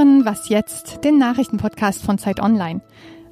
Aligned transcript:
hören 0.00 0.24
Was 0.24 0.48
jetzt, 0.48 1.04
den 1.04 1.18
Nachrichtenpodcast 1.18 2.02
von 2.02 2.16
Zeit 2.16 2.40
Online. 2.40 2.80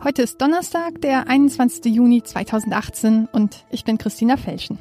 Heute 0.05 0.21
ist 0.21 0.43
Donnerstag, 0.43 1.01
der 1.01 1.27
21. 1.27 1.87
Juni 1.87 2.23
2018 2.23 3.27
und 3.33 3.65
ich 3.71 3.85
bin 3.85 3.97
Christina 3.97 4.37
Felschen. 4.37 4.79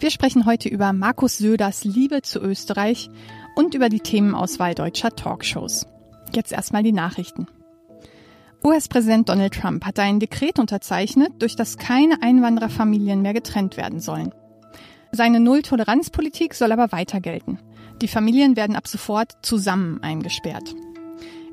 Wir 0.00 0.10
sprechen 0.10 0.46
heute 0.46 0.68
über 0.68 0.92
Markus 0.92 1.38
Söders 1.38 1.84
Liebe 1.84 2.22
zu 2.22 2.40
Österreich 2.40 3.08
und 3.54 3.76
über 3.76 3.88
die 3.88 4.00
Themenauswahl 4.00 4.74
deutscher 4.74 5.14
Talkshows. 5.14 5.86
Jetzt 6.34 6.50
erstmal 6.50 6.82
die 6.82 6.90
Nachrichten. 6.90 7.46
US-Präsident 8.64 9.28
Donald 9.28 9.54
Trump 9.54 9.84
hat 9.84 10.00
ein 10.00 10.18
Dekret 10.18 10.58
unterzeichnet, 10.58 11.34
durch 11.38 11.54
das 11.54 11.78
keine 11.78 12.20
Einwandererfamilien 12.20 13.22
mehr 13.22 13.32
getrennt 13.32 13.76
werden 13.76 14.00
sollen. 14.00 14.34
Seine 15.12 15.38
Null-Toleranz-Politik 15.38 16.54
soll 16.54 16.72
aber 16.72 16.90
weiter 16.90 17.20
gelten. 17.20 17.60
Die 18.02 18.08
Familien 18.08 18.56
werden 18.56 18.74
ab 18.74 18.88
sofort 18.88 19.34
zusammen 19.42 20.02
eingesperrt. 20.02 20.74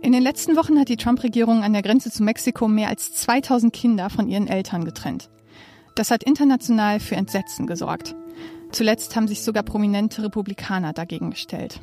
In 0.03 0.11
den 0.11 0.21
letzten 0.21 0.57
Wochen 0.57 0.77
hat 0.77 0.89
die 0.89 0.97
Trump-Regierung 0.97 1.63
an 1.63 1.71
der 1.71 1.81
Grenze 1.81 2.11
zu 2.11 2.23
Mexiko 2.23 2.67
mehr 2.67 2.89
als 2.89 3.13
2000 3.13 3.71
Kinder 3.71 4.09
von 4.09 4.27
ihren 4.27 4.47
Eltern 4.47 4.83
getrennt. 4.83 5.29
Das 5.95 6.11
hat 6.11 6.23
international 6.23 6.99
für 6.99 7.15
Entsetzen 7.15 7.67
gesorgt. 7.67 8.13
Zuletzt 8.73 9.15
haben 9.15 9.29
sich 9.29 9.43
sogar 9.43 9.63
prominente 9.63 10.21
Republikaner 10.21 10.91
dagegen 10.91 11.29
gestellt. 11.29 11.79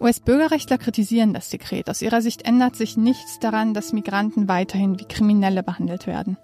US-Bürgerrechtler 0.00 0.78
kritisieren 0.78 1.32
das 1.32 1.50
Dekret. 1.50 1.90
Aus 1.90 2.02
ihrer 2.02 2.22
Sicht 2.22 2.46
ändert 2.46 2.76
sich 2.76 2.96
nichts 2.96 3.40
daran, 3.40 3.74
dass 3.74 3.92
Migranten 3.92 4.46
weiterhin 4.46 5.00
wie 5.00 5.04
Kriminelle 5.04 5.64
behandelt 5.64 6.06
werden. 6.06 6.36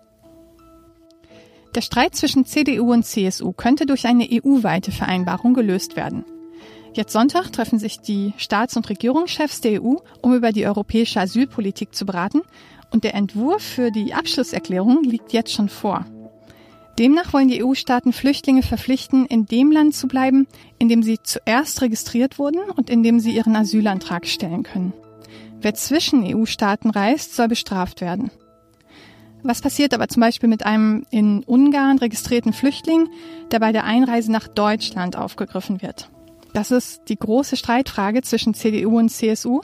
Der 1.76 1.82
Streit 1.82 2.16
zwischen 2.16 2.46
CDU 2.46 2.92
und 2.92 3.04
CSU 3.04 3.52
könnte 3.52 3.86
durch 3.86 4.08
eine 4.08 4.26
EU-weite 4.28 4.90
Vereinbarung 4.90 5.54
gelöst 5.54 5.94
werden. 5.94 6.24
Jetzt 6.92 7.12
Sonntag 7.12 7.52
treffen 7.52 7.78
sich 7.78 8.00
die 8.00 8.32
Staats- 8.36 8.76
und 8.76 8.88
Regierungschefs 8.88 9.60
der 9.60 9.82
EU, 9.82 9.96
um 10.22 10.34
über 10.34 10.52
die 10.52 10.66
europäische 10.66 11.20
Asylpolitik 11.20 11.94
zu 11.94 12.04
beraten, 12.04 12.42
und 12.90 13.04
der 13.04 13.14
Entwurf 13.14 13.62
für 13.62 13.92
die 13.92 14.14
Abschlusserklärung 14.14 15.04
liegt 15.04 15.32
jetzt 15.32 15.52
schon 15.52 15.68
vor. 15.68 16.04
Demnach 16.98 17.32
wollen 17.32 17.48
die 17.48 17.64
EU-Staaten 17.64 18.12
Flüchtlinge 18.12 18.62
verpflichten, 18.62 19.24
in 19.26 19.46
dem 19.46 19.70
Land 19.70 19.94
zu 19.94 20.08
bleiben, 20.08 20.48
in 20.78 20.88
dem 20.88 21.02
sie 21.02 21.18
zuerst 21.22 21.80
registriert 21.80 22.38
wurden 22.38 22.60
und 22.76 22.90
in 22.90 23.02
dem 23.02 23.20
sie 23.20 23.30
ihren 23.30 23.54
Asylantrag 23.54 24.26
stellen 24.26 24.64
können. 24.64 24.92
Wer 25.60 25.74
zwischen 25.74 26.24
EU-Staaten 26.24 26.90
reist, 26.90 27.36
soll 27.36 27.48
bestraft 27.48 28.00
werden. 28.00 28.30
Was 29.42 29.62
passiert 29.62 29.94
aber 29.94 30.08
zum 30.08 30.20
Beispiel 30.20 30.48
mit 30.48 30.66
einem 30.66 31.06
in 31.10 31.42
Ungarn 31.44 31.98
registrierten 31.98 32.52
Flüchtling, 32.52 33.08
der 33.52 33.60
bei 33.60 33.72
der 33.72 33.84
Einreise 33.84 34.30
nach 34.32 34.48
Deutschland 34.48 35.16
aufgegriffen 35.16 35.80
wird? 35.80 36.10
Das 36.52 36.70
ist 36.70 37.02
die 37.08 37.16
große 37.16 37.56
Streitfrage 37.56 38.22
zwischen 38.22 38.54
CDU 38.54 38.98
und 38.98 39.10
CSU. 39.10 39.60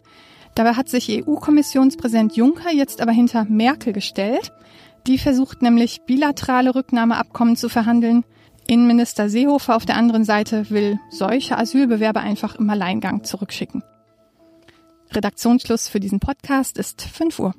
Dabei 0.54 0.74
hat 0.74 0.88
sich 0.88 1.10
EU-Kommissionspräsident 1.10 2.36
Juncker 2.36 2.72
jetzt 2.72 3.00
aber 3.00 3.12
hinter 3.12 3.44
Merkel 3.44 3.92
gestellt 3.92 4.52
die 5.06 5.18
versucht 5.18 5.62
nämlich 5.62 6.02
bilaterale 6.02 6.74
Rücknahmeabkommen 6.74 7.56
zu 7.56 7.68
verhandeln. 7.68 8.24
Innenminister 8.66 9.28
Seehofer 9.28 9.76
auf 9.76 9.86
der 9.86 9.96
anderen 9.96 10.24
Seite 10.24 10.68
will 10.70 10.98
solche 11.10 11.56
Asylbewerber 11.56 12.20
einfach 12.20 12.56
im 12.56 12.68
Alleingang 12.68 13.22
zurückschicken. 13.22 13.84
Redaktionsschluss 15.12 15.86
für 15.86 16.00
diesen 16.00 16.18
Podcast 16.18 16.76
ist 16.76 17.02
5 17.02 17.38
Uhr. 17.38 17.54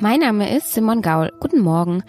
Mein 0.00 0.18
Name 0.18 0.56
ist 0.56 0.74
Simon 0.74 1.00
Gaul. 1.00 1.30
Guten 1.38 1.60
Morgen. 1.60 2.02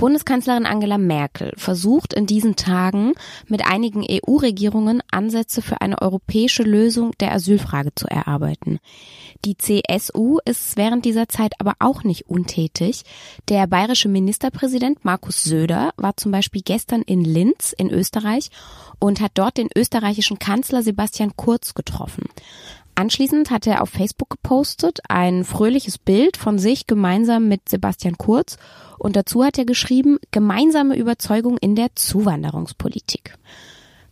Bundeskanzlerin 0.00 0.64
Angela 0.64 0.96
Merkel 0.96 1.52
versucht 1.58 2.14
in 2.14 2.24
diesen 2.24 2.56
Tagen 2.56 3.12
mit 3.48 3.66
einigen 3.66 4.02
EU-Regierungen 4.02 5.02
Ansätze 5.10 5.60
für 5.60 5.82
eine 5.82 6.00
europäische 6.00 6.62
Lösung 6.62 7.12
der 7.20 7.32
Asylfrage 7.32 7.94
zu 7.94 8.06
erarbeiten. 8.06 8.78
Die 9.44 9.58
CSU 9.58 10.38
ist 10.46 10.78
während 10.78 11.04
dieser 11.04 11.28
Zeit 11.28 11.52
aber 11.58 11.74
auch 11.80 12.02
nicht 12.02 12.30
untätig. 12.30 13.02
Der 13.50 13.66
bayerische 13.66 14.08
Ministerpräsident 14.08 15.04
Markus 15.04 15.44
Söder 15.44 15.92
war 15.98 16.16
zum 16.16 16.32
Beispiel 16.32 16.62
gestern 16.64 17.02
in 17.02 17.22
Linz 17.22 17.74
in 17.76 17.90
Österreich 17.90 18.50
und 19.00 19.20
hat 19.20 19.32
dort 19.34 19.58
den 19.58 19.68
österreichischen 19.76 20.38
Kanzler 20.38 20.82
Sebastian 20.82 21.36
Kurz 21.36 21.74
getroffen. 21.74 22.24
Anschließend 23.00 23.50
hat 23.50 23.66
er 23.66 23.80
auf 23.80 23.88
Facebook 23.88 24.28
gepostet 24.28 24.98
ein 25.08 25.44
fröhliches 25.44 25.96
Bild 25.96 26.36
von 26.36 26.58
sich 26.58 26.86
gemeinsam 26.86 27.48
mit 27.48 27.66
Sebastian 27.66 28.18
Kurz 28.18 28.58
und 28.98 29.16
dazu 29.16 29.42
hat 29.42 29.56
er 29.56 29.64
geschrieben, 29.64 30.18
gemeinsame 30.32 30.98
Überzeugung 30.98 31.56
in 31.56 31.74
der 31.74 31.94
Zuwanderungspolitik. 31.94 33.38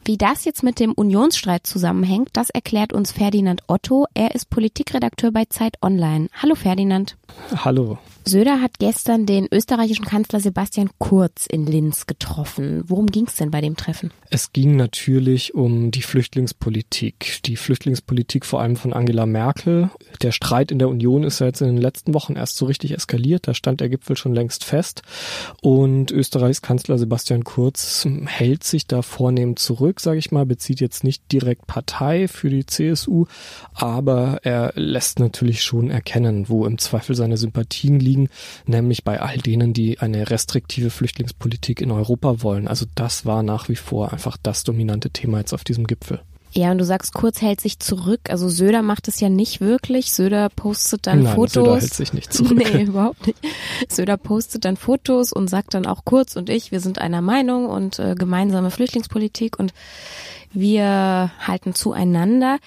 Wie 0.06 0.16
das 0.16 0.46
jetzt 0.46 0.62
mit 0.62 0.80
dem 0.80 0.92
Unionsstreit 0.92 1.66
zusammenhängt, 1.66 2.30
das 2.32 2.48
erklärt 2.48 2.94
uns 2.94 3.12
Ferdinand 3.12 3.62
Otto. 3.66 4.06
Er 4.14 4.34
ist 4.34 4.48
Politikredakteur 4.48 5.32
bei 5.32 5.44
Zeit 5.44 5.74
Online. 5.82 6.28
Hallo 6.32 6.54
Ferdinand. 6.54 7.18
Hallo. 7.54 7.98
Söder 8.28 8.60
hat 8.60 8.78
gestern 8.78 9.24
den 9.24 9.48
österreichischen 9.50 10.04
Kanzler 10.04 10.40
Sebastian 10.40 10.90
Kurz 10.98 11.46
in 11.46 11.66
Linz 11.66 12.06
getroffen. 12.06 12.84
Worum 12.86 13.06
ging 13.06 13.26
es 13.26 13.36
denn 13.36 13.50
bei 13.50 13.62
dem 13.62 13.74
Treffen? 13.74 14.10
Es 14.28 14.52
ging 14.52 14.76
natürlich 14.76 15.54
um 15.54 15.90
die 15.90 16.02
Flüchtlingspolitik. 16.02 17.40
Die 17.46 17.56
Flüchtlingspolitik 17.56 18.44
vor 18.44 18.60
allem 18.60 18.76
von 18.76 18.92
Angela 18.92 19.24
Merkel. 19.24 19.90
Der 20.20 20.32
Streit 20.32 20.70
in 20.70 20.78
der 20.78 20.90
Union 20.90 21.24
ist 21.24 21.38
ja 21.38 21.46
jetzt 21.46 21.62
in 21.62 21.68
den 21.68 21.78
letzten 21.78 22.12
Wochen 22.12 22.36
erst 22.36 22.56
so 22.56 22.66
richtig 22.66 22.92
eskaliert. 22.92 23.48
Da 23.48 23.54
stand 23.54 23.80
der 23.80 23.88
Gipfel 23.88 24.16
schon 24.16 24.34
längst 24.34 24.62
fest. 24.62 25.02
Und 25.62 26.10
Österreichs 26.10 26.60
Kanzler 26.60 26.98
Sebastian 26.98 27.44
Kurz 27.44 28.06
hält 28.26 28.62
sich 28.62 28.86
da 28.86 29.00
vornehm 29.00 29.56
zurück, 29.56 30.00
sage 30.00 30.18
ich 30.18 30.32
mal, 30.32 30.44
bezieht 30.44 30.80
jetzt 30.80 31.02
nicht 31.02 31.32
direkt 31.32 31.66
Partei 31.66 32.28
für 32.28 32.50
die 32.50 32.66
CSU, 32.66 33.24
aber 33.72 34.40
er 34.42 34.72
lässt 34.74 35.18
natürlich 35.18 35.62
schon 35.62 35.90
erkennen, 35.90 36.50
wo 36.50 36.66
im 36.66 36.76
Zweifel 36.76 37.14
seine 37.14 37.38
Sympathien 37.38 37.98
liegen 38.00 38.17
liegen, 38.18 38.28
nämlich 38.66 39.04
bei 39.04 39.20
all 39.20 39.38
denen, 39.38 39.72
die 39.72 40.00
eine 40.00 40.30
restriktive 40.30 40.90
Flüchtlingspolitik 40.90 41.80
in 41.80 41.90
Europa 41.90 42.42
wollen. 42.42 42.68
Also 42.68 42.86
das 42.94 43.24
war 43.24 43.42
nach 43.42 43.68
wie 43.68 43.76
vor 43.76 44.12
einfach 44.12 44.36
das 44.42 44.64
dominante 44.64 45.10
Thema 45.10 45.38
jetzt 45.38 45.54
auf 45.54 45.64
diesem 45.64 45.86
Gipfel. 45.86 46.20
Ja, 46.52 46.70
und 46.70 46.78
du 46.78 46.84
sagst, 46.84 47.14
Kurz 47.14 47.42
hält 47.42 47.60
sich 47.60 47.78
zurück. 47.78 48.20
Also 48.28 48.48
Söder 48.48 48.82
macht 48.82 49.08
es 49.08 49.20
ja 49.20 49.28
nicht 49.28 49.60
wirklich. 49.60 50.12
Söder 50.12 50.48
postet 50.48 51.06
dann 51.06 51.22
Nein, 51.22 51.34
Fotos. 51.34 51.52
Söder 51.52 51.80
hält 51.80 51.94
sich 51.94 52.12
nicht 52.12 52.32
zurück. 52.32 52.58
Nee, 52.72 52.82
überhaupt 52.84 53.26
nicht. 53.26 53.38
Söder 53.88 54.16
postet 54.16 54.64
dann 54.64 54.76
Fotos 54.76 55.32
und 55.32 55.48
sagt 55.48 55.74
dann 55.74 55.86
auch 55.86 56.04
Kurz 56.04 56.36
und 56.36 56.50
ich, 56.50 56.72
wir 56.72 56.80
sind 56.80 56.98
einer 56.98 57.22
Meinung 57.22 57.66
und 57.66 57.98
äh, 57.98 58.14
gemeinsame 58.14 58.70
Flüchtlingspolitik 58.70 59.58
und 59.58 59.72
wir 60.52 61.30
halten 61.46 61.74
zueinander. 61.74 62.58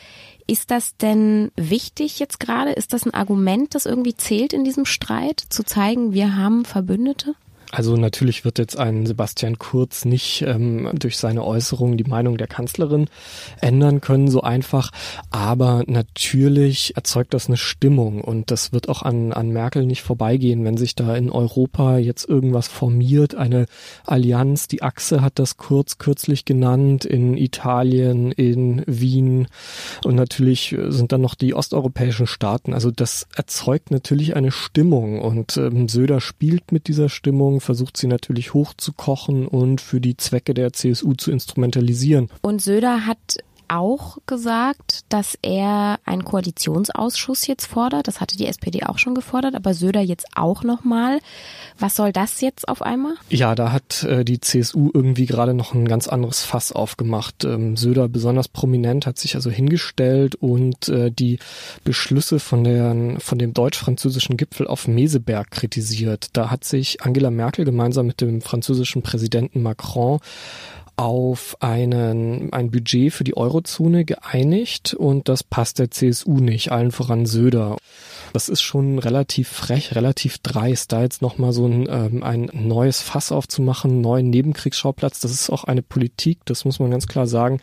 Ist 0.47 0.69
das 0.71 0.97
denn 0.97 1.51
wichtig 1.55 2.19
jetzt 2.19 2.39
gerade? 2.39 2.71
Ist 2.71 2.93
das 2.93 3.05
ein 3.05 3.13
Argument, 3.13 3.73
das 3.73 3.85
irgendwie 3.85 4.15
zählt 4.15 4.53
in 4.53 4.63
diesem 4.63 4.85
Streit, 4.85 5.39
zu 5.49 5.63
zeigen, 5.63 6.13
wir 6.13 6.35
haben 6.35 6.65
Verbündete? 6.65 7.35
Also 7.71 7.95
natürlich 7.95 8.43
wird 8.43 8.59
jetzt 8.59 8.77
ein 8.77 9.05
Sebastian 9.05 9.57
Kurz 9.57 10.03
nicht 10.03 10.43
ähm, 10.45 10.89
durch 10.93 11.17
seine 11.17 11.45
Äußerungen 11.45 11.97
die 11.97 12.03
Meinung 12.03 12.37
der 12.37 12.47
Kanzlerin 12.47 13.07
ändern 13.61 14.01
können, 14.01 14.29
so 14.29 14.41
einfach. 14.41 14.91
Aber 15.29 15.83
natürlich 15.87 16.97
erzeugt 16.97 17.33
das 17.33 17.47
eine 17.47 17.55
Stimmung 17.55 18.21
und 18.21 18.51
das 18.51 18.73
wird 18.73 18.89
auch 18.89 19.03
an, 19.03 19.31
an 19.31 19.49
Merkel 19.49 19.85
nicht 19.85 20.01
vorbeigehen, 20.01 20.65
wenn 20.65 20.75
sich 20.75 20.95
da 20.95 21.15
in 21.15 21.29
Europa 21.29 21.97
jetzt 21.97 22.27
irgendwas 22.27 22.67
formiert, 22.67 23.35
eine 23.35 23.67
Allianz. 24.05 24.67
Die 24.67 24.83
Achse 24.83 25.21
hat 25.21 25.39
das 25.39 25.55
Kurz 25.55 25.97
kürzlich 25.97 26.43
genannt, 26.43 27.05
in 27.05 27.37
Italien, 27.37 28.33
in 28.33 28.83
Wien 28.85 29.47
und 30.03 30.15
natürlich 30.15 30.75
sind 30.89 31.13
dann 31.13 31.21
noch 31.21 31.35
die 31.35 31.53
osteuropäischen 31.53 32.27
Staaten. 32.27 32.73
Also 32.73 32.91
das 32.91 33.27
erzeugt 33.33 33.91
natürlich 33.91 34.35
eine 34.35 34.51
Stimmung 34.51 35.21
und 35.21 35.55
ähm, 35.55 35.87
Söder 35.87 36.19
spielt 36.19 36.73
mit 36.73 36.87
dieser 36.87 37.07
Stimmung 37.07 37.60
versucht 37.61 37.97
sie 37.97 38.07
natürlich 38.07 38.53
hochzukochen 38.53 39.47
und 39.47 39.81
für 39.81 40.01
die 40.01 40.17
Zwecke 40.17 40.53
der 40.53 40.73
CSU 40.73 41.13
zu 41.13 41.31
instrumentalisieren. 41.31 42.29
Und 42.41 42.61
Söder 42.61 43.05
hat 43.05 43.37
auch 43.71 44.17
gesagt, 44.25 45.01
dass 45.09 45.37
er 45.41 45.99
einen 46.03 46.25
Koalitionsausschuss 46.25 47.47
jetzt 47.47 47.65
fordert. 47.65 48.07
Das 48.07 48.19
hatte 48.19 48.35
die 48.35 48.47
SPD 48.47 48.83
auch 48.83 48.97
schon 48.97 49.15
gefordert, 49.15 49.55
aber 49.55 49.73
Söder 49.73 50.01
jetzt 50.01 50.27
auch 50.35 50.63
nochmal. 50.63 51.19
Was 51.79 51.95
soll 51.95 52.11
das 52.11 52.41
jetzt 52.41 52.67
auf 52.67 52.81
einmal? 52.81 53.13
Ja, 53.29 53.55
da 53.55 53.71
hat 53.71 54.03
äh, 54.03 54.25
die 54.25 54.41
CSU 54.41 54.91
irgendwie 54.93 55.25
gerade 55.25 55.53
noch 55.53 55.73
ein 55.73 55.87
ganz 55.87 56.07
anderes 56.07 56.43
Fass 56.43 56.71
aufgemacht. 56.71 57.45
Ähm, 57.45 57.77
Söder 57.77 58.09
besonders 58.09 58.49
prominent 58.49 59.05
hat 59.05 59.17
sich 59.17 59.35
also 59.35 59.49
hingestellt 59.49 60.35
und 60.35 60.89
äh, 60.89 61.09
die 61.09 61.39
Beschlüsse 61.83 62.39
von, 62.39 62.63
der, 62.63 63.19
von 63.19 63.39
dem 63.39 63.53
deutsch-französischen 63.53 64.35
Gipfel 64.35 64.67
auf 64.67 64.87
Meseberg 64.87 65.49
kritisiert. 65.49 66.29
Da 66.33 66.51
hat 66.51 66.65
sich 66.65 67.03
Angela 67.03 67.31
Merkel 67.31 67.63
gemeinsam 67.63 68.07
mit 68.07 68.19
dem 68.19 68.41
französischen 68.41 69.01
Präsidenten 69.01 69.61
Macron 69.61 70.19
auf 71.01 71.57
einen, 71.61 72.53
ein 72.53 72.69
Budget 72.69 73.11
für 73.11 73.23
die 73.23 73.35
Eurozone 73.35 74.05
geeinigt 74.05 74.93
und 74.93 75.29
das 75.29 75.43
passt 75.43 75.79
der 75.79 75.89
CSU 75.89 76.35
nicht, 76.35 76.71
allen 76.71 76.91
voran 76.91 77.25
Söder. 77.25 77.77
Das 78.33 78.49
ist 78.49 78.61
schon 78.61 78.99
relativ 78.99 79.49
frech, 79.49 79.95
relativ 79.95 80.37
dreist, 80.39 80.91
da 80.91 81.01
jetzt 81.01 81.21
nochmal 81.21 81.53
so 81.53 81.65
ein, 81.65 81.87
ähm, 81.89 82.23
ein 82.23 82.49
neues 82.53 83.01
Fass 83.01 83.31
aufzumachen, 83.31 83.91
einen 83.91 84.01
neuen 84.01 84.29
Nebenkriegsschauplatz. 84.29 85.19
Das 85.19 85.31
ist 85.31 85.49
auch 85.49 85.63
eine 85.63 85.81
Politik, 85.81 86.39
das 86.45 86.65
muss 86.65 86.79
man 86.79 86.91
ganz 86.91 87.07
klar 87.07 87.27
sagen, 87.27 87.59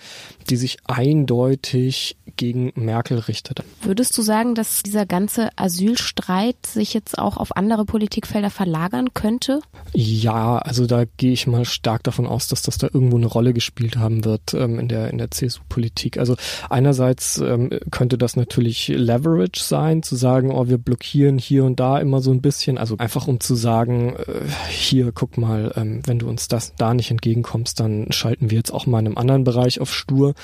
die 0.50 0.56
sich 0.56 0.78
eindeutig 0.86 2.16
gegen 2.36 2.72
Merkel 2.76 3.18
richtet. 3.18 3.62
Würdest 3.82 4.16
du 4.16 4.22
sagen, 4.22 4.54
dass 4.54 4.82
dieser 4.82 5.06
ganze 5.06 5.50
Asylstreit 5.56 6.66
sich 6.66 6.94
jetzt 6.94 7.18
auch 7.18 7.36
auf 7.36 7.56
andere 7.56 7.84
Politikfelder 7.84 8.50
verlagern 8.50 9.12
könnte? 9.12 9.60
Ja, 9.92 10.58
also 10.58 10.86
da 10.86 11.04
gehe 11.16 11.32
ich 11.32 11.46
mal 11.46 11.64
stark 11.64 12.04
davon 12.04 12.26
aus, 12.26 12.48
dass 12.48 12.62
das 12.62 12.78
da 12.78 12.88
irgendwo 12.92 13.16
eine 13.16 13.26
Rolle 13.26 13.52
gespielt 13.52 13.96
haben 13.96 14.24
wird 14.24 14.54
ähm, 14.54 14.78
in 14.78 14.88
der 14.88 15.10
in 15.10 15.18
der 15.18 15.30
CSU-Politik. 15.30 16.18
Also 16.18 16.36
einerseits 16.70 17.38
ähm, 17.38 17.70
könnte 17.90 18.18
das 18.18 18.36
natürlich 18.36 18.88
Leverage 18.88 19.60
sein, 19.60 20.02
zu 20.02 20.16
sagen, 20.16 20.52
oh, 20.58 20.68
wir 20.68 20.78
blockieren 20.78 21.38
hier 21.38 21.64
und 21.64 21.78
da 21.78 21.98
immer 21.98 22.20
so 22.20 22.32
ein 22.32 22.42
bisschen, 22.42 22.78
also 22.78 22.96
einfach 22.98 23.28
um 23.28 23.38
zu 23.38 23.54
sagen, 23.54 24.16
äh, 24.16 24.40
hier 24.68 25.12
guck 25.12 25.38
mal, 25.38 25.72
ähm, 25.76 26.00
wenn 26.04 26.18
du 26.18 26.28
uns 26.28 26.48
das 26.48 26.74
da 26.76 26.94
nicht 26.94 27.12
entgegenkommst, 27.12 27.78
dann 27.78 28.10
schalten 28.10 28.50
wir 28.50 28.58
jetzt 28.58 28.72
auch 28.72 28.86
mal 28.86 28.98
in 28.98 29.06
einem 29.06 29.18
anderen 29.18 29.44
Bereich 29.44 29.80
auf 29.80 29.94
stur. 29.94 30.34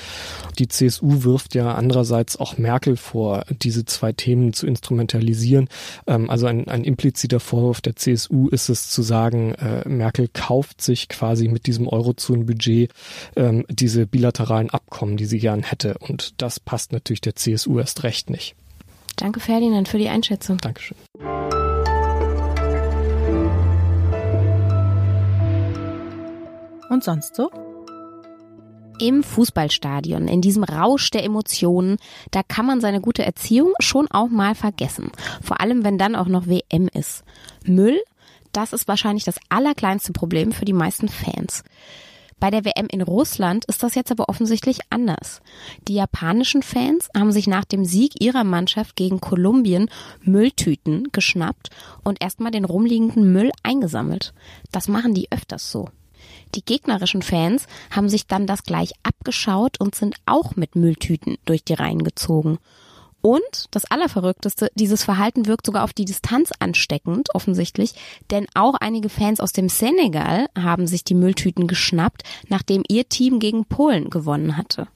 Die 0.57 0.69
CSU 0.69 1.23
wirft 1.23 1.53
ja 1.53 1.73
andererseits 1.75 2.37
auch 2.37 2.57
Merkel 2.57 2.95
vor, 2.95 3.43
diese 3.61 3.83
zwei 3.83 4.13
Themen 4.13 4.53
zu 4.53 4.67
instrumentalisieren. 4.67 5.67
Ähm, 6.07 6.29
also 6.29 6.45
ein, 6.45 6.69
ein 6.69 6.85
impliziter 6.85 7.41
Vorwurf 7.41 7.81
der 7.81 7.97
CSU 7.97 8.47
ist 8.47 8.69
es 8.69 8.89
zu 8.89 9.01
sagen, 9.01 9.53
äh, 9.55 9.87
Merkel 9.87 10.29
kauft 10.31 10.81
sich 10.81 11.09
quasi 11.09 11.49
mit 11.49 11.67
diesem 11.67 11.89
Eurozonenbudget 11.89 12.91
ähm, 13.35 13.65
diese 13.69 14.07
bilateralen 14.07 14.69
Abkommen, 14.69 15.17
die 15.17 15.25
sie 15.25 15.39
gern 15.39 15.63
hätte. 15.63 15.97
Und 15.99 16.41
das 16.41 16.61
passt 16.61 16.93
natürlich 16.93 17.21
der 17.21 17.35
CSU 17.35 17.79
erst 17.79 18.03
recht 18.03 18.29
nicht. 18.29 18.55
Danke 19.17 19.39
Ferdinand 19.39 19.87
für 19.87 19.97
die 19.97 20.09
Einschätzung. 20.09 20.57
Dankeschön. 20.57 20.97
Und 26.89 27.03
sonst 27.03 27.35
so? 27.35 27.49
Im 28.99 29.23
Fußballstadion, 29.23 30.29
in 30.29 30.39
diesem 30.39 30.63
Rausch 30.63 31.09
der 31.11 31.25
Emotionen, 31.25 31.97
da 32.31 32.43
kann 32.43 32.65
man 32.65 32.79
seine 32.79 33.01
gute 33.01 33.25
Erziehung 33.25 33.73
schon 33.79 34.07
auch 34.09 34.29
mal 34.29 34.55
vergessen. 34.55 35.11
Vor 35.41 35.59
allem, 35.59 35.83
wenn 35.83 35.97
dann 35.97 36.15
auch 36.15 36.27
noch 36.27 36.47
WM 36.47 36.87
ist. 36.93 37.25
Müll, 37.65 37.99
das 38.53 38.71
ist 38.71 38.87
wahrscheinlich 38.87 39.25
das 39.25 39.39
allerkleinste 39.49 40.13
Problem 40.13 40.53
für 40.53 40.63
die 40.63 40.73
meisten 40.73 41.09
Fans. 41.09 41.63
Bei 42.39 42.51
der 42.51 42.65
WM 42.65 42.87
in 42.91 43.01
Russland 43.01 43.65
ist 43.65 43.81
das 43.81 43.95
jetzt 43.95 44.11
aber 44.11 44.27
offensichtlich 44.27 44.79
anders. 44.89 45.41
Die 45.87 45.95
japanischen 45.95 46.63
Fans 46.63 47.09
haben 47.15 47.31
sich 47.31 47.47
nach 47.47 47.65
dem 47.65 47.85
Sieg 47.85 48.21
ihrer 48.21 48.43
Mannschaft 48.43 48.95
gegen 48.95 49.21
Kolumbien 49.21 49.89
Mülltüten 50.21 51.11
geschnappt 51.11 51.69
und 52.03 52.21
erstmal 52.21 52.51
den 52.51 52.65
rumliegenden 52.65 53.31
Müll 53.31 53.51
eingesammelt. 53.63 54.33
Das 54.71 54.87
machen 54.87 55.13
die 55.13 55.31
öfters 55.31 55.71
so. 55.71 55.89
Die 56.55 56.63
gegnerischen 56.63 57.21
Fans 57.21 57.67
haben 57.89 58.09
sich 58.09 58.27
dann 58.27 58.47
das 58.47 58.63
gleich 58.63 58.93
abgeschaut 59.03 59.79
und 59.79 59.95
sind 59.95 60.15
auch 60.25 60.55
mit 60.55 60.75
Mülltüten 60.75 61.37
durch 61.45 61.63
die 61.63 61.73
Reihen 61.73 62.03
gezogen. 62.03 62.59
Und 63.25 63.65
das 63.71 63.85
Allerverrückteste, 63.85 64.71
dieses 64.75 65.03
Verhalten 65.03 65.47
wirkt 65.47 65.65
sogar 65.65 65.83
auf 65.83 65.93
die 65.93 66.05
Distanz 66.05 66.51
ansteckend, 66.59 67.33
offensichtlich, 67.33 67.95
denn 68.29 68.45
auch 68.53 68.75
einige 68.75 69.09
Fans 69.09 69.39
aus 69.39 69.51
dem 69.51 69.67
Senegal 69.67 70.45
haben 70.55 70.85
sich 70.85 71.03
die 71.03 71.15
Mülltüten 71.15 71.65
geschnappt, 71.65 72.21
nachdem 72.49 72.83
ihr 72.87 73.09
Team 73.09 73.39
gegen 73.39 73.65
Polen 73.65 74.11
gewonnen 74.11 74.57
hatte. 74.57 74.89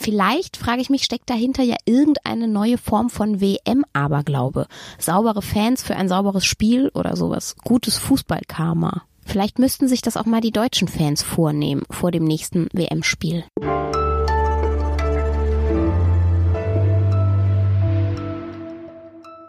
Vielleicht, 0.00 0.58
frage 0.58 0.82
ich 0.82 0.90
mich, 0.90 1.02
steckt 1.02 1.30
dahinter 1.30 1.62
ja 1.62 1.76
irgendeine 1.86 2.46
neue 2.46 2.76
Form 2.76 3.08
von 3.08 3.40
WM-Aberglaube. 3.40 4.66
Saubere 4.98 5.40
Fans 5.40 5.82
für 5.82 5.96
ein 5.96 6.10
sauberes 6.10 6.44
Spiel 6.44 6.90
oder 6.92 7.16
sowas. 7.16 7.56
Gutes 7.64 7.96
Fußballkarma. 7.96 9.04
Vielleicht 9.24 9.58
müssten 9.58 9.88
sich 9.88 10.02
das 10.02 10.18
auch 10.18 10.26
mal 10.26 10.42
die 10.42 10.50
deutschen 10.50 10.88
Fans 10.88 11.22
vornehmen 11.22 11.84
vor 11.88 12.10
dem 12.10 12.24
nächsten 12.24 12.68
WM-Spiel. 12.74 13.44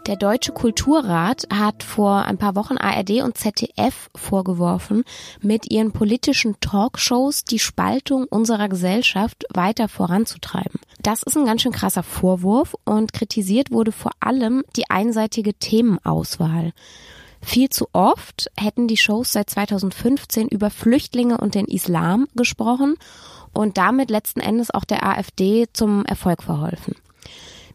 Der 0.05 0.17
Deutsche 0.17 0.51
Kulturrat 0.51 1.47
hat 1.49 1.81
vor 1.81 2.23
ein 2.23 2.37
paar 2.37 2.55
Wochen 2.55 2.77
ARD 2.77 3.21
und 3.21 3.37
ZDF 3.37 4.09
vorgeworfen, 4.13 5.05
mit 5.41 5.71
ihren 5.71 5.93
politischen 5.93 6.59
Talkshows 6.59 7.45
die 7.45 7.59
Spaltung 7.59 8.25
unserer 8.25 8.67
Gesellschaft 8.67 9.45
weiter 9.53 9.87
voranzutreiben. 9.87 10.81
Das 11.01 11.23
ist 11.23 11.37
ein 11.37 11.45
ganz 11.45 11.61
schön 11.61 11.71
krasser 11.71 12.03
Vorwurf 12.03 12.75
und 12.83 13.13
kritisiert 13.13 13.71
wurde 13.71 13.93
vor 13.93 14.11
allem 14.19 14.65
die 14.75 14.89
einseitige 14.89 15.53
Themenauswahl. 15.53 16.73
Viel 17.41 17.69
zu 17.69 17.87
oft 17.93 18.51
hätten 18.59 18.89
die 18.89 18.97
Shows 18.97 19.31
seit 19.31 19.49
2015 19.49 20.49
über 20.49 20.69
Flüchtlinge 20.69 21.37
und 21.37 21.55
den 21.55 21.65
Islam 21.65 22.27
gesprochen 22.35 22.95
und 23.53 23.77
damit 23.77 24.09
letzten 24.09 24.41
Endes 24.41 24.69
auch 24.69 24.85
der 24.85 25.05
AfD 25.05 25.67
zum 25.71 26.03
Erfolg 26.03 26.43
verholfen. 26.43 26.95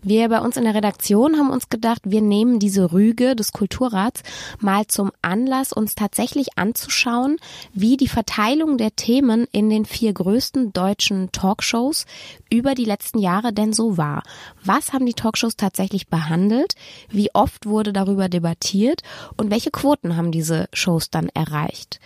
Wir 0.03 0.29
bei 0.29 0.41
uns 0.41 0.57
in 0.57 0.65
der 0.65 0.75
Redaktion 0.75 1.37
haben 1.37 1.51
uns 1.51 1.69
gedacht, 1.69 2.03
wir 2.05 2.23
nehmen 2.23 2.59
diese 2.59 2.93
Rüge 2.93 3.35
des 3.35 3.53
Kulturrats 3.53 4.23
mal 4.61 4.87
zum 4.87 5.11
Anlass, 5.23 5.73
uns 5.73 5.95
tatsächlich 5.95 6.57
anzuschauen, 6.57 7.37
wie 7.73 7.97
die 7.97 8.09
Verteilung 8.09 8.79
der 8.79 8.95
Themen 8.95 9.47
in 9.51 9.71
den 9.71 9.85
vier 9.85 10.13
größten 10.13 10.73
deutschen 10.73 11.33
Talkshows 11.33 12.07
über 12.51 12.75
die 12.75 12.85
letzten 12.85 13.19
Jahre 13.19 13.53
denn 13.53 13.73
so 13.73 13.97
war. 13.97 14.23
Was 14.65 14.93
haben 14.93 15.07
die 15.07 15.15
Talkshows 15.15 15.57
tatsächlich 15.57 16.09
behandelt? 16.09 16.75
Wie 17.11 17.35
oft 17.35 17.67
wurde 17.67 17.93
darüber 17.93 18.29
debattiert? 18.29 19.03
Und 19.37 19.51
welche 19.51 19.71
Quoten 19.71 20.17
haben 20.17 20.31
diese 20.31 20.69
Shows 20.73 21.11
dann 21.11 21.29
erreicht? 21.29 22.01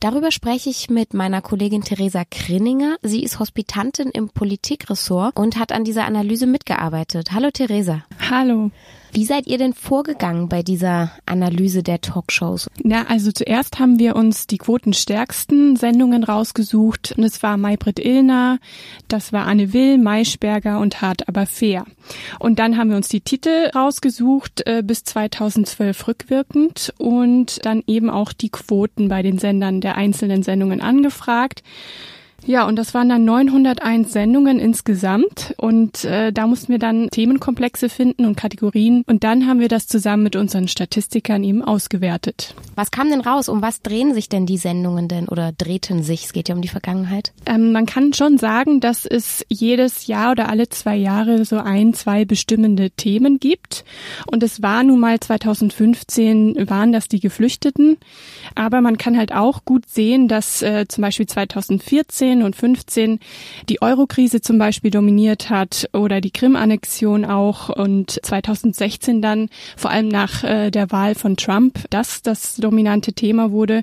Darüber 0.00 0.30
spreche 0.30 0.70
ich 0.70 0.90
mit 0.90 1.14
meiner 1.14 1.40
Kollegin 1.40 1.82
Theresa 1.82 2.24
Krinninger. 2.30 2.96
Sie 3.02 3.22
ist 3.22 3.38
Hospitantin 3.38 4.10
im 4.10 4.28
Politikressort 4.28 5.36
und 5.38 5.58
hat 5.58 5.72
an 5.72 5.84
dieser 5.84 6.04
Analyse 6.04 6.46
mitgearbeitet. 6.46 7.32
Hallo 7.32 7.50
Theresa. 7.50 8.04
Hallo. 8.30 8.70
Wie 9.14 9.24
seid 9.24 9.46
ihr 9.46 9.58
denn 9.58 9.74
vorgegangen 9.74 10.48
bei 10.48 10.64
dieser 10.64 11.12
Analyse 11.24 11.84
der 11.84 12.00
Talkshows? 12.00 12.68
Na, 12.82 13.06
also 13.06 13.30
zuerst 13.30 13.78
haben 13.78 14.00
wir 14.00 14.16
uns 14.16 14.48
die 14.48 14.58
quotenstärksten 14.58 15.76
Sendungen 15.76 16.24
rausgesucht. 16.24 17.14
Und 17.16 17.22
es 17.22 17.40
war 17.40 17.56
Maybrit 17.56 18.00
Illner, 18.00 18.58
das 19.06 19.32
war 19.32 19.46
Anne 19.46 19.72
Will, 19.72 19.98
Maischberger 19.98 20.80
und 20.80 21.00
Hart 21.00 21.28
aber 21.28 21.46
fair. 21.46 21.84
Und 22.40 22.58
dann 22.58 22.76
haben 22.76 22.90
wir 22.90 22.96
uns 22.96 23.06
die 23.06 23.20
Titel 23.20 23.70
rausgesucht 23.72 24.66
äh, 24.66 24.82
bis 24.84 25.04
2012 25.04 26.08
rückwirkend 26.08 26.92
und 26.98 27.64
dann 27.64 27.84
eben 27.86 28.10
auch 28.10 28.32
die 28.32 28.50
Quoten 28.50 29.06
bei 29.06 29.22
den 29.22 29.38
Sendern 29.38 29.80
der 29.80 29.94
einzelnen 29.94 30.42
Sendungen 30.42 30.80
angefragt. 30.80 31.62
Ja, 32.46 32.66
und 32.66 32.76
das 32.76 32.92
waren 32.92 33.08
dann 33.08 33.24
901 33.24 34.12
Sendungen 34.12 34.58
insgesamt 34.58 35.54
und 35.56 36.04
äh, 36.04 36.30
da 36.30 36.46
mussten 36.46 36.72
wir 36.72 36.78
dann 36.78 37.08
Themenkomplexe 37.10 37.88
finden 37.88 38.26
und 38.26 38.36
Kategorien 38.36 39.02
und 39.06 39.24
dann 39.24 39.46
haben 39.46 39.60
wir 39.60 39.68
das 39.68 39.86
zusammen 39.86 40.24
mit 40.24 40.36
unseren 40.36 40.68
Statistikern 40.68 41.42
eben 41.42 41.62
ausgewertet. 41.62 42.54
Was 42.74 42.90
kam 42.90 43.08
denn 43.08 43.22
raus? 43.22 43.48
Um 43.48 43.62
was 43.62 43.80
drehen 43.80 44.12
sich 44.12 44.28
denn 44.28 44.44
die 44.44 44.58
Sendungen 44.58 45.08
denn 45.08 45.28
oder 45.28 45.52
drehten 45.52 46.02
sich? 46.02 46.24
Es 46.24 46.32
geht 46.34 46.50
ja 46.50 46.54
um 46.54 46.60
die 46.60 46.68
Vergangenheit. 46.68 47.32
Ähm, 47.46 47.72
man 47.72 47.86
kann 47.86 48.12
schon 48.12 48.36
sagen, 48.36 48.80
dass 48.80 49.06
es 49.06 49.46
jedes 49.48 50.06
Jahr 50.06 50.32
oder 50.32 50.50
alle 50.50 50.68
zwei 50.68 50.96
Jahre 50.96 51.46
so 51.46 51.56
ein, 51.56 51.94
zwei 51.94 52.26
bestimmende 52.26 52.90
Themen 52.90 53.38
gibt 53.38 53.84
und 54.26 54.42
es 54.42 54.60
war 54.60 54.82
nun 54.82 55.00
mal 55.00 55.18
2015 55.18 56.68
waren 56.68 56.92
das 56.92 57.08
die 57.08 57.20
Geflüchteten, 57.20 57.96
aber 58.54 58.82
man 58.82 58.98
kann 58.98 59.16
halt 59.16 59.32
auch 59.32 59.64
gut 59.64 59.88
sehen, 59.88 60.28
dass 60.28 60.60
äh, 60.60 60.84
zum 60.88 61.02
Beispiel 61.02 61.26
2014 61.26 62.33
14 62.34 62.42
und 62.42 62.56
15 62.56 63.18
die 63.68 63.82
Eurokrise 63.82 64.40
zum 64.40 64.58
Beispiel 64.58 64.90
dominiert 64.90 65.50
hat 65.50 65.88
oder 65.92 66.20
die 66.20 66.30
Krim-Annexion 66.30 67.24
auch 67.24 67.68
und 67.68 68.18
2016 68.22 69.22
dann 69.22 69.48
vor 69.76 69.90
allem 69.90 70.08
nach 70.08 70.42
äh, 70.42 70.70
der 70.70 70.90
Wahl 70.90 71.14
von 71.14 71.36
Trump 71.36 71.84
das 71.90 72.22
das 72.22 72.56
dominante 72.56 73.12
Thema 73.12 73.52
wurde. 73.52 73.82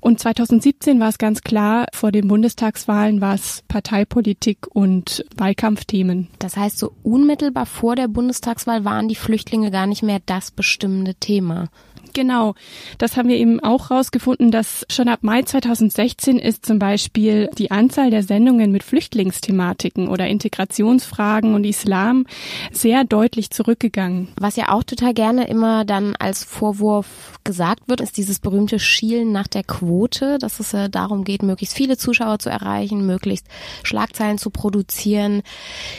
Und 0.00 0.20
2017 0.20 1.00
war 1.00 1.08
es 1.08 1.18
ganz 1.18 1.42
klar, 1.42 1.86
vor 1.92 2.12
den 2.12 2.28
Bundestagswahlen 2.28 3.20
war 3.20 3.34
es 3.34 3.62
Parteipolitik 3.68 4.66
und 4.70 5.24
Wahlkampfthemen. 5.36 6.28
Das 6.38 6.56
heißt, 6.56 6.78
so 6.78 6.92
unmittelbar 7.02 7.66
vor 7.66 7.96
der 7.96 8.08
Bundestagswahl 8.08 8.84
waren 8.84 9.08
die 9.08 9.14
Flüchtlinge 9.14 9.70
gar 9.70 9.86
nicht 9.86 10.02
mehr 10.02 10.20
das 10.24 10.50
bestimmende 10.50 11.14
Thema. 11.14 11.68
Genau, 12.12 12.54
das 12.98 13.16
haben 13.16 13.28
wir 13.28 13.36
eben 13.36 13.60
auch 13.60 13.90
rausgefunden, 13.90 14.50
dass 14.50 14.84
schon 14.90 15.08
ab 15.08 15.20
Mai 15.22 15.42
2016 15.42 16.38
ist 16.38 16.66
zum 16.66 16.78
Beispiel 16.78 17.50
die 17.56 17.70
Anzahl 17.70 17.89
Anzahl 17.90 18.10
der 18.10 18.22
Sendungen 18.22 18.70
mit 18.70 18.84
Flüchtlingsthematiken 18.84 20.06
oder 20.06 20.28
Integrationsfragen 20.28 21.56
und 21.56 21.64
Islam 21.64 22.24
sehr 22.70 23.02
deutlich 23.02 23.50
zurückgegangen. 23.50 24.28
Was 24.38 24.54
ja 24.54 24.68
auch 24.68 24.84
total 24.84 25.12
gerne 25.12 25.48
immer 25.48 25.84
dann 25.84 26.14
als 26.14 26.44
Vorwurf 26.44 27.40
gesagt 27.42 27.88
wird, 27.88 28.00
ist 28.00 28.16
dieses 28.16 28.38
berühmte 28.38 28.78
Schielen 28.78 29.32
nach 29.32 29.48
der 29.48 29.64
Quote, 29.64 30.38
dass 30.38 30.60
es 30.60 30.72
darum 30.92 31.24
geht, 31.24 31.42
möglichst 31.42 31.74
viele 31.74 31.96
Zuschauer 31.96 32.38
zu 32.38 32.48
erreichen, 32.48 33.06
möglichst 33.06 33.48
Schlagzeilen 33.82 34.38
zu 34.38 34.50
produzieren. 34.50 35.42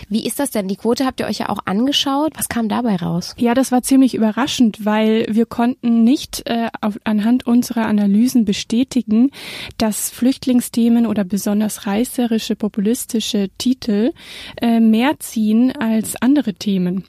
Wie 0.08 0.26
ist 0.26 0.40
das 0.40 0.52
denn? 0.52 0.70
Die 0.70 0.78
Quote 0.78 1.06
habt 1.06 1.20
ihr 1.20 1.26
euch 1.26 1.40
ja 1.40 1.50
auch 1.50 1.60
angeschaut. 1.66 2.32
Was 2.38 2.48
kam 2.48 2.70
dabei 2.70 2.96
raus? 2.96 3.36
Ja, 3.38 3.54
das 3.54 3.74
war 3.74 3.84
ziemlich 3.84 4.16
überraschend, 4.16 4.86
weil 4.86 5.26
wir 5.30 5.46
konnten 5.46 6.06
nicht 6.06 6.44
äh, 6.46 6.70
auf, 6.80 6.98
anhand 7.04 7.46
unserer 7.46 7.86
Analysen 7.86 8.46
bestätigen, 8.46 9.32
dass 9.78 10.10
Flüchtlingsthemen 10.10 11.06
oder 11.06 11.26
besonders 11.26 11.81
reißerische, 11.86 12.56
populistische 12.56 13.50
Titel 13.58 14.14
äh, 14.62 14.80
mehr 14.80 15.20
ziehen 15.20 15.72
als 15.72 16.16
andere 16.22 16.54
Themen. 16.54 17.06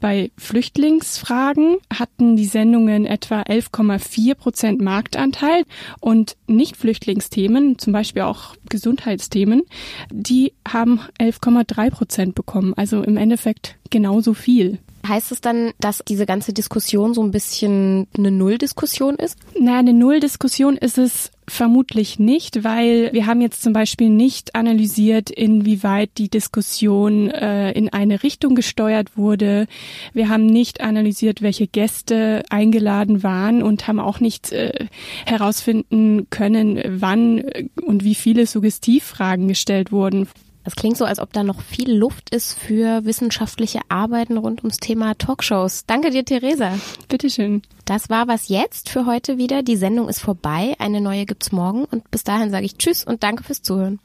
Bei 0.00 0.30
Flüchtlingsfragen 0.36 1.78
hatten 1.92 2.36
die 2.36 2.46
Sendungen 2.46 3.06
etwa 3.06 3.42
11,4 3.42 4.34
Prozent 4.34 4.80
Marktanteil 4.80 5.64
und 6.00 6.36
Nicht-Flüchtlingsthemen, 6.46 7.78
zum 7.78 7.92
Beispiel 7.92 8.22
auch 8.22 8.54
Gesundheitsthemen, 8.68 9.62
die 10.10 10.52
haben 10.66 11.00
11,3 11.20 11.90
Prozent 11.90 12.34
bekommen. 12.34 12.74
Also 12.76 13.02
im 13.02 13.16
Endeffekt 13.16 13.76
genauso 13.90 14.34
viel. 14.34 14.78
Heißt 15.08 15.32
es 15.32 15.40
dann, 15.40 15.72
dass 15.80 16.02
diese 16.06 16.26
ganze 16.26 16.52
Diskussion 16.52 17.14
so 17.14 17.22
ein 17.22 17.30
bisschen 17.30 18.06
eine 18.16 18.30
Nulldiskussion 18.30 19.16
ist? 19.16 19.38
Naja, 19.58 19.78
eine 19.78 19.92
Nulldiskussion 19.92 20.76
ist 20.76 20.98
es 20.98 21.30
vermutlich 21.48 22.18
nicht, 22.18 22.64
weil 22.64 23.12
wir 23.12 23.26
haben 23.26 23.40
jetzt 23.40 23.62
zum 23.62 23.72
Beispiel 23.72 24.10
nicht 24.10 24.54
analysiert, 24.54 25.30
inwieweit 25.30 26.10
die 26.18 26.28
Diskussion 26.28 27.30
äh, 27.30 27.72
in 27.72 27.92
eine 27.92 28.22
Richtung 28.22 28.54
gesteuert 28.54 29.16
wurde. 29.16 29.66
Wir 30.12 30.28
haben 30.28 30.46
nicht 30.46 30.80
analysiert, 30.80 31.42
welche 31.42 31.66
Gäste 31.66 32.42
eingeladen 32.50 33.22
waren 33.22 33.62
und 33.62 33.86
haben 33.86 34.00
auch 34.00 34.18
nicht 34.18 34.52
äh, 34.52 34.86
herausfinden 35.24 36.26
können, 36.30 36.80
wann 37.00 37.44
und 37.82 38.02
wie 38.02 38.14
viele 38.16 38.46
Suggestivfragen 38.46 39.46
gestellt 39.46 39.92
wurden. 39.92 40.26
Das 40.66 40.74
klingt 40.74 40.96
so, 40.96 41.04
als 41.04 41.20
ob 41.20 41.32
da 41.32 41.44
noch 41.44 41.60
viel 41.60 41.92
Luft 41.92 42.34
ist 42.34 42.58
für 42.58 43.04
wissenschaftliche 43.04 43.78
Arbeiten 43.88 44.36
rund 44.36 44.64
ums 44.64 44.78
Thema 44.78 45.14
Talkshows. 45.14 45.86
Danke 45.86 46.10
dir, 46.10 46.24
Theresa. 46.24 46.72
Bitteschön. 47.06 47.62
Das 47.84 48.10
war 48.10 48.26
was 48.26 48.48
jetzt 48.48 48.88
für 48.88 49.06
heute 49.06 49.38
wieder. 49.38 49.62
Die 49.62 49.76
Sendung 49.76 50.08
ist 50.08 50.18
vorbei. 50.18 50.74
Eine 50.80 51.00
neue 51.00 51.24
gibt's 51.24 51.52
morgen. 51.52 51.84
Und 51.84 52.10
bis 52.10 52.24
dahin 52.24 52.50
sage 52.50 52.66
ich 52.66 52.78
Tschüss 52.78 53.04
und 53.04 53.22
danke 53.22 53.44
fürs 53.44 53.62
Zuhören. 53.62 54.00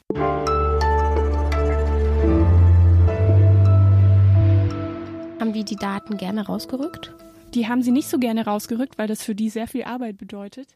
Haben 5.40 5.52
die 5.52 5.64
die 5.64 5.74
Daten 5.74 6.16
gerne 6.16 6.46
rausgerückt? 6.46 7.12
Die 7.54 7.66
haben 7.66 7.82
sie 7.82 7.90
nicht 7.90 8.08
so 8.08 8.18
gerne 8.18 8.44
rausgerückt, 8.44 8.98
weil 8.98 9.08
das 9.08 9.24
für 9.24 9.34
die 9.34 9.50
sehr 9.50 9.66
viel 9.66 9.82
Arbeit 9.82 10.16
bedeutet. 10.16 10.68